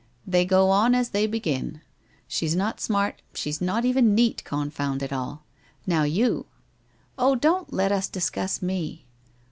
[0.35, 1.81] 'They go on as they begin.
[2.27, 6.47] She's not smart, she's not even neat, confound it all I Now you
[7.19, 9.05] ''Oh, don't let us discuss me